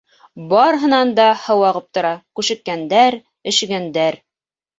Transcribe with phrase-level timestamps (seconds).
[0.51, 3.19] Барыһынан да һыу ағып тора, күшеккәндәр,
[3.53, 4.21] өшөгәндәр.